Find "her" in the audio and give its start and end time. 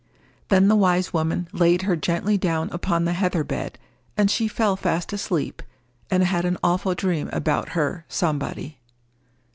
1.83-1.95, 7.77-8.03